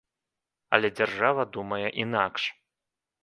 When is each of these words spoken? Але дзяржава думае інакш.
Але 0.77 0.89
дзяржава 0.99 1.45
думае 1.57 1.83
інакш. 2.05 2.43